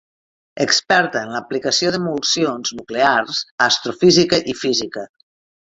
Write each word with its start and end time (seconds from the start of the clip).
Experta 0.63 1.21
en 1.25 1.33
l'aplicació 1.35 1.91
d'emulsions 1.97 2.75
nuclears 2.81 3.45
a 3.53 3.69
astrofísica 3.71 4.45
i 4.55 4.59
física. 4.65 5.11